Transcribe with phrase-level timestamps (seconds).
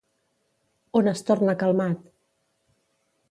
[0.99, 2.01] On es torna calmat?